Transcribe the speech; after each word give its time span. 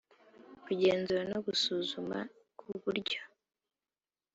kugenzura 0.63 1.21
no 1.31 1.39
gusuzuma 1.45 2.17
ku 2.59 2.69
buryo 2.83 3.21